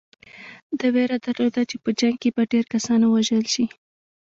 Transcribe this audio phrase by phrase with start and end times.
[0.79, 3.65] ده وېره درلوده چې په جنګ کې به ډېر کسان ووژل شي.